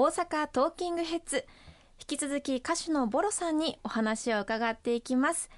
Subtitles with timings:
[0.00, 1.44] 大阪トーキングヘッズ。
[2.00, 5.50] 引き続き歌手のボロさんにお話を伺っていきます。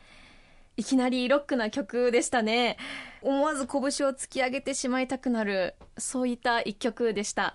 [0.79, 2.79] いきなりロックな曲でしたね。
[3.21, 7.55] 思わず拳を突き上げてしまいたくなるそういった一曲でした。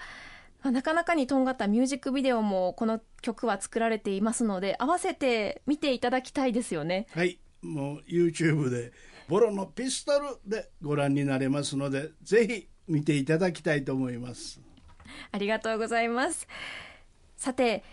[0.62, 7.08] なかなかにとんがったミュージックビデオもこの曲は作られていますので合わせて見ていただきたいですよね。
[7.16, 7.40] はい。
[7.64, 8.94] もう YouTube で
[9.28, 14.62] ボロのピストルでご覧になれますのでぜひ見ていただきたいと思います。
[15.32, 16.48] ありがとうございます。
[17.38, 17.84] さて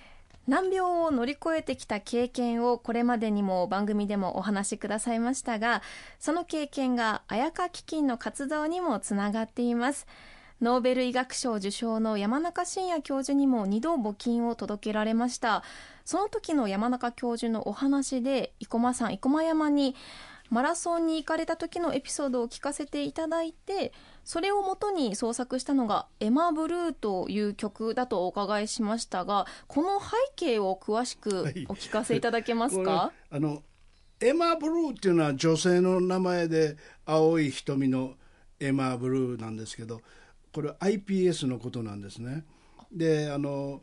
[0.49, 5.83] 難病を乗り越えてきた経験をこれまでにも番組でもお話しくださいましたが
[6.19, 10.07] その経験が綾香基金の活動にもつながっています。
[10.61, 15.65] ノーベル医学賞受賞の山中伸也教授にも2度募金を届けられました。
[16.05, 19.97] その時の山中教授のお話で生駒さん生駒山に
[20.51, 23.93] マラソンに行かれた時のエピソードを聞かせていただいて
[24.25, 33.63] それをもとに創作したのが「エマ・ブルー」という曲だとお伺いしましたがこの背景を詳しくお聞かせいただけますか、はい、あの
[34.21, 38.15] エマ・ブルーっていうのは女性の名前で青い瞳の
[38.61, 40.01] エマ・ブルーなんですけど
[40.53, 42.45] これ iPS のことなんですね。
[42.93, 43.83] であの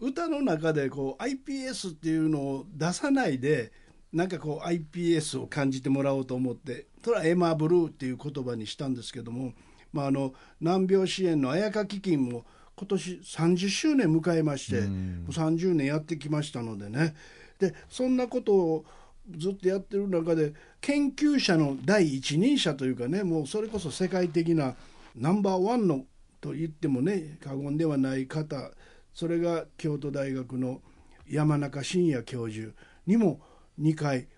[0.00, 3.72] 歌の中でこう iPS っていうのを出さないで
[4.14, 9.52] なんかこう iPS を感じてもらおうと思ってそれはエマ・ブルーっていう言葉にしたんですけども、
[9.92, 12.44] まあ、あの難病支援の綾香基金も
[12.76, 14.88] 今年30周年迎えまして、も
[15.28, 17.14] う30年やってきましたのでね。
[17.60, 18.84] でそんなことを
[19.30, 24.74] ずっとやってる中で研究者の第一人者というかねもうそれこそ世界的な
[25.14, 26.04] ナンバーワンの
[26.40, 28.70] と言ってもね過言ではない方
[29.14, 30.80] それが京都大学の
[31.28, 32.74] 山中伸也教授
[33.06, 33.40] にも
[33.80, 34.28] 2回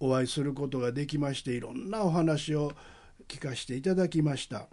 [0.00, 2.72] お会いすることができましていろんなお話を
[3.28, 4.68] 聞かせていただきました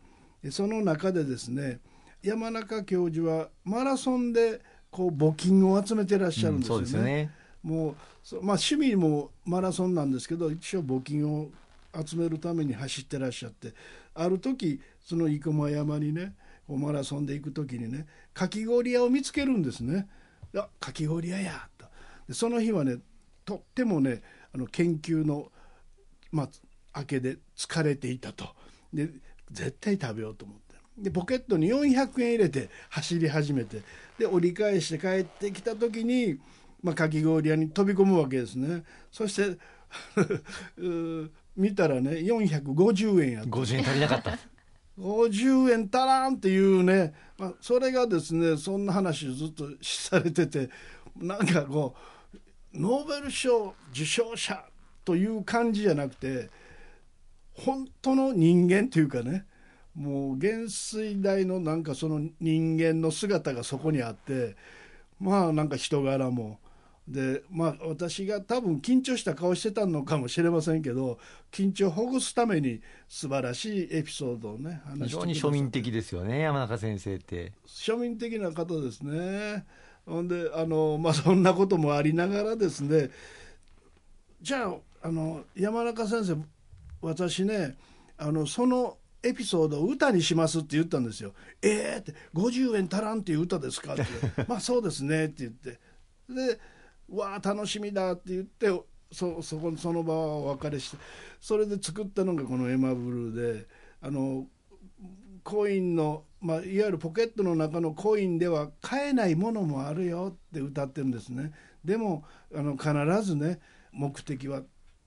[0.51, 1.79] その中でですね
[2.21, 6.85] 山中教授はマラソンでこう募金を集めてらっしゃるんですよね。
[6.87, 7.31] うん、ね
[7.63, 7.95] もう
[8.43, 11.49] まあ、趣味もマラソンなんですけど一応募金を
[12.05, 13.73] 集めるために走ってらっしゃって
[14.15, 16.33] ある時その生駒山にね
[16.67, 20.07] マラソンで行く時にねかき氷屋を見つけるんですね。
[20.55, 21.85] あかき氷屋やと
[22.27, 22.97] でその日はね
[23.45, 24.21] とってもね
[24.53, 25.51] あの研究の、
[26.31, 26.43] ま
[26.93, 28.47] あ、明けで疲れていたと。
[28.93, 29.09] で
[29.51, 30.63] 絶対食べようと思って。
[30.97, 33.81] でポケットに400円入れて走り始めて。
[34.17, 36.39] で折り返して帰ってきた時に、
[36.81, 38.83] まあ、かき氷屋に飛び込むわけですね。
[39.11, 39.57] そして
[41.55, 43.49] 見たらね450円やった。
[43.49, 44.37] 50円足りなかった。
[44.99, 50.69] 50円足らんっていうね、まあ、それがですねそんな話をずっとされてて
[51.17, 52.13] なんかこう
[52.73, 54.63] ノーベル賞受賞者
[55.05, 56.49] という感じじゃなくて
[57.53, 59.45] 本当の人間というかね
[59.95, 64.55] もう元帥大のなんかその人間の姿がそこにあって
[65.19, 66.59] まあなんか人柄も。
[67.05, 71.19] でまあ私が多分緊張した顔してたのかもしれませんけど
[71.51, 77.51] 緊張をほぐすために素晴らしいエピソードをね非常に庶民的ですよね山中先生って。
[77.67, 79.65] 庶民的な方ですね
[80.05, 83.09] ほんであの、まあ、そんなこともありながらですね
[84.41, 84.75] じゃあ
[85.07, 86.37] あの山中先生
[87.01, 87.77] 私ね
[88.17, 91.33] あのそのエピソードを歌にしますって言ったんですよ。
[91.61, 94.03] えーって50円足らんっていう歌ですかって。
[94.47, 95.79] まあそうですねって言って。
[96.29, 96.59] で
[97.09, 98.67] わあ楽しみだって言って
[99.11, 100.97] そそこその場はお別れして。
[101.39, 103.67] それで作ったのがこの「エマブルーで」
[104.01, 104.47] あの
[105.43, 111.53] コインのまあ、いわゆるポケットの中のコインでは買えないものもあるよって歌ってるんですね。
[111.85, 112.93] でもあの必
[113.23, 113.59] ずね
[113.93, 114.61] 目的は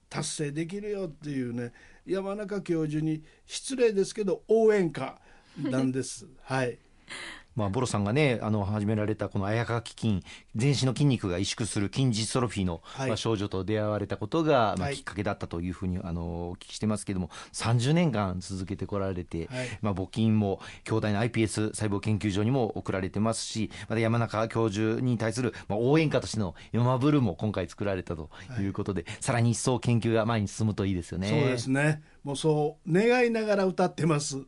[0.09, 1.73] 達成できるよっていうね
[2.07, 5.19] 山中教授に失礼ですけど応援歌
[5.57, 6.27] なんです。
[6.41, 6.79] はい。
[7.57, 10.23] まあ、ボロさんがね、あの、始められたこの綾香基金、
[10.55, 28.29] 全身の筋肉が萎縮する筋ジストロフィーの、はい、まあ、少女と出会われたことが、まあ、きっかけだったというふうに、あの、お聞きしてますけれども、30年間続けてこられて、はい、まあ、募金も、兄弟の iPS 細胞研究所にも送られてますし、また山中教授に対する、まあ、応援歌としての山ブルーも今回作られたと
[28.59, 31.29] いうことで、はい、さらに一層研究が前に進むといいですよね。
[31.29, 32.03] そうですね。
[32.23, 34.45] もうそう願いながら歌ってます。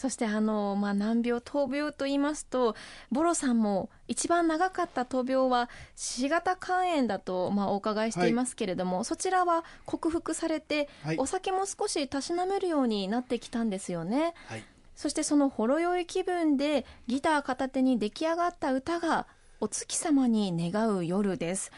[0.00, 2.74] そしてあの、まあ、難病闘病と言いますと
[3.12, 14.32] ボロさんも一番長かった闘病は C 型肝炎だと、まあ、お伺いしていますけれども、はい、そちらは克服されて、はい、お酒も少したしなめるようになってきたんですよね。
[14.46, 14.64] はい、
[14.96, 19.26] そしてそのほろ酔い気分でギター片手に出来上がった歌が
[19.60, 21.72] 「お月様に願う夜」です。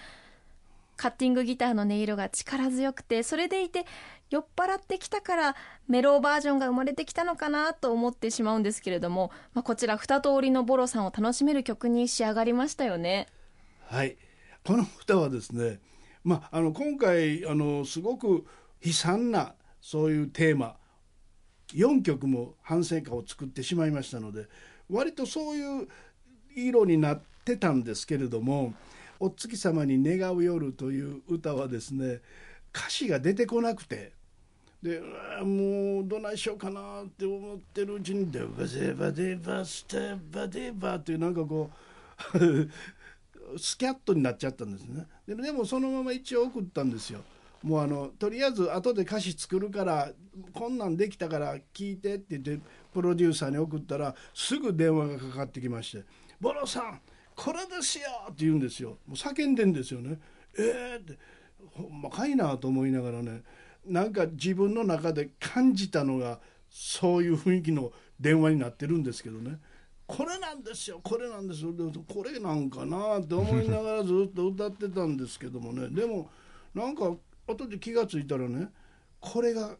[0.96, 3.86] カッティングギターの音色が力強くてそれでいて
[4.30, 5.56] 酔っ払ってきたから
[5.88, 13.28] メローバージョンが生まれてきたのかなと思ってしまうんですけれども、まあ、こちら2通りのボロさんを楽しめる曲に仕上がりましたよね。
[13.86, 14.16] はい
[14.64, 15.80] この歌はですね、
[16.22, 18.46] まあ、あの今回あのすごく
[18.82, 20.76] 悲惨なそういうテーマ
[21.74, 24.46] 4曲も反省歌を作ってしまいましたので
[24.88, 25.88] 割とそういう
[26.54, 28.72] 色になってたんですけれども
[29.22, 32.20] 「お月様に願う夜」という歌はですね
[32.74, 34.12] 歌詞が出てこなくて。
[34.82, 35.00] で
[35.44, 41.70] もうどないしようかなって思ってるうちに「デバデバデバステバデバ」っていうなんかこ
[42.34, 42.68] う
[43.56, 47.22] スキャットになっちゃったんですねででもそのまま一応送ったんですよ
[47.62, 50.12] もうあのとりあえず後で歌詞作るから
[50.52, 56.04] こんなんできたから聞いてって言ってプロデューサーに送ったらすぐ電話がかかってきまして
[56.40, 57.00] 「ボロさん
[57.36, 58.98] これですよ!」って言うんですよ。
[59.06, 60.18] もう叫んでんですよね。
[60.58, 61.18] えーって。
[61.70, 63.42] ほんまかいなと思いながらね
[63.86, 69.58] なんか自分の中で感じたのがそういう雰囲気の電話になってるんですけどね。
[70.06, 71.72] これなんですよこれなんですよ。
[72.08, 75.88] これなんかなって思いながら ずっと歌ってたんですけどもね。
[75.88, 76.30] でも
[76.74, 78.68] なんか後で気が付いたらね
[79.20, 79.76] これが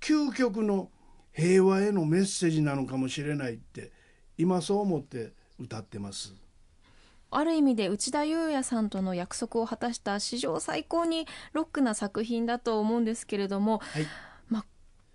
[0.00, 0.90] 究極の
[1.32, 3.92] 平和へのメッセージなのかもしれないって
[4.36, 6.34] 今そう思って歌ってます。
[7.36, 14.06] ある意味で内田裕也さんとの約束を果たした史上最高にロックな作品だと思うんですけれども、はい、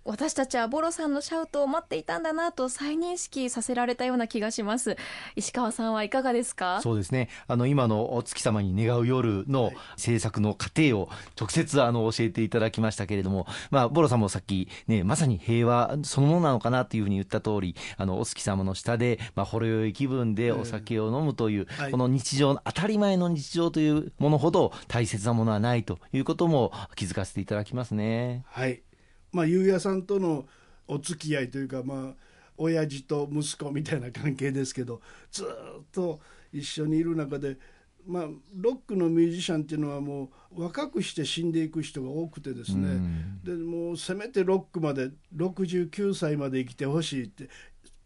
[0.02, 4.96] 私たちはボロさんのシャウトを待っていたんだなと再認識させられたような気がします。
[5.36, 6.80] 石川さんはいかがですか？
[6.82, 7.28] そうですね。
[7.46, 28.44] あの今のお月様に願う夜の制作の過程を直接あの教えていただきましたけれどもまあボロさんもさっきねまさに平和そのものなのかなというふうに言った通りあのお月様の下でまあほろ酔い気分でお酒を飲むという、この日常の当たり前の日常というものほど大切なものはないということも気づかせていただきますね。
[28.48, 28.82] はい
[29.32, 30.46] まあ裕也さんとの
[30.86, 32.14] お付き合いというかまあ
[32.56, 35.00] 親父と息子みたいな関係ですけど
[35.30, 35.46] ずっ
[35.92, 36.20] と
[36.52, 37.56] 一緒にいる中で
[38.06, 38.22] まあ、
[38.56, 47.48] ロックのミュージシャンっていうのはもう若くして死んでいく人が多くてですね、うん、でもうせめてロックまで69歳まで生きてほしいって。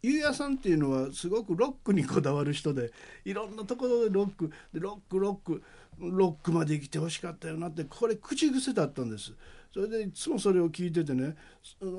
[0.03, 2.91] ゆうやさんっていうのはすごくロックにこだわる人で
[3.23, 5.63] いろんなところでロックでロックロック
[5.97, 9.33] ロックまで生きてほしかったよなってこれ口癖だったんです。
[9.75, 11.35] それでいつもそれを聞いててね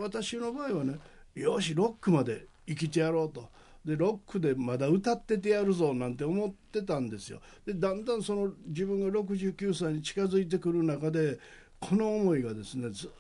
[0.01, 0.99] 私の場合はね
[1.35, 3.51] よしロックまで生きてやろうと。
[3.85, 7.41] でロックでまだ歌っててやるぞなんて思ってたんですよ。
[7.67, 11.39] でだんだんその自分が69歳に近づいてくる中で
[11.79, 13.11] この思いがですねずっ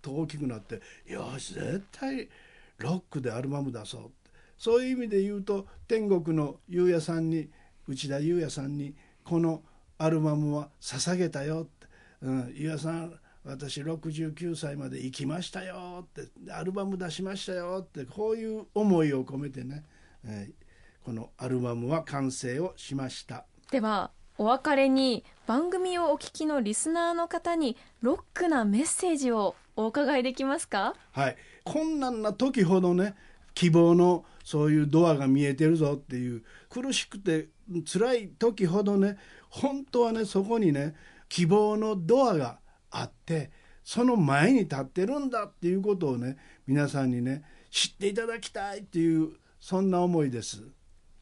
[0.00, 2.30] と大きくなってよし絶対
[2.78, 4.10] ロックでアルバム出そう
[4.56, 7.50] そういう意味で言うと天国の優也さんに
[7.86, 9.62] 内田裕也さんにこの
[9.98, 11.86] アルバムは捧げたよって、
[12.22, 13.12] うん、優也さん
[13.44, 19.84] 私69歳まで生きましたよってアルバム出しましたよってこういう思いを込めてね、
[20.24, 23.46] えー、このアルバムは完成をしました。
[23.70, 30.94] ではお別れに番組をお聞きのリスナーの方にロックなメッセージをお伺いできますか？
[31.12, 31.36] はい。
[31.64, 33.14] 困難な時ほどね
[33.54, 37.48] 希望のそういうドアが見えてるぞっていう苦しくて
[37.84, 39.18] 辛い時ほどね
[39.50, 40.94] 本当はねそこにね
[41.28, 42.58] 希望のドアが
[42.90, 43.50] あって
[43.84, 46.36] その前に立ってるんだっていうことをね
[46.66, 50.62] 皆さんにね知っていただきたいっていうそんな思いです。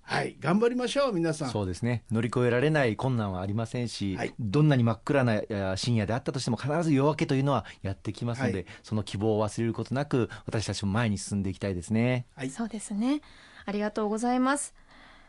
[0.09, 1.51] はい頑張りましょう皆さん。
[1.51, 2.05] そうですね。
[2.13, 13.21] 乗り越えられない困難はありませんし、はい、どんなに真っ暗な深夜であったとしても必ず夜明けというのはやってきますので、はい、その希望を忘れることなく私たちも前に進んでいきたいですね、はい、そうですね。
[13.65, 14.75] ありがとうございます。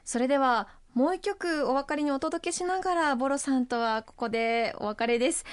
[0.06, 5.44] それではもう一曲お別れにお届けしながらボロさんとはここでお別れです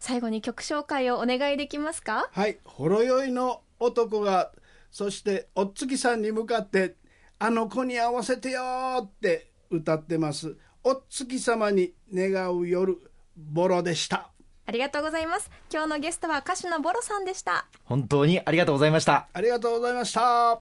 [0.00, 2.28] 最後に曲紹介をお願いできますか？
[2.32, 2.58] はい。
[2.64, 4.50] ほろ酔いの男が
[4.90, 6.96] そしておっつきさんに向かって
[7.38, 8.60] あの子に合わせてよ
[9.02, 10.56] って歌ってます。
[10.82, 12.98] おっつき様に願う夜
[13.36, 14.30] ボロでした。
[14.66, 15.50] ありがとうございます。
[15.72, 17.66] 今日のゲストは歌手のボロさんでした。
[17.84, 19.28] 本当にありがとうございました。
[19.32, 20.60] ありがとうございました